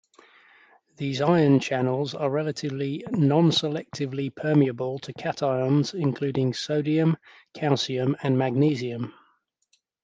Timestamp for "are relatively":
2.15-3.03